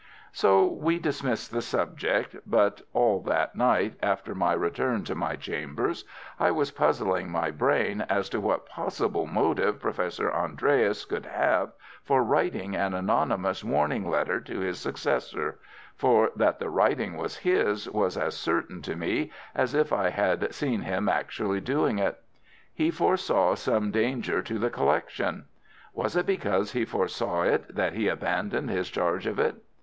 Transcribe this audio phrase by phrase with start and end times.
[0.31, 6.05] So we dismissed the subject, but all that night after my return to my chambers
[6.39, 12.23] I was puzzling my brain as to what possible motive Professor Andreas could have for
[12.23, 18.35] writing an anonymous warning letter to his successor—for that the writing was his was as
[18.35, 22.19] certain to me as if I had seen him actually doing it.
[22.73, 25.45] He foresaw some danger to the collection.
[25.93, 29.57] Was it because he foresaw it that he abandoned his charge of it?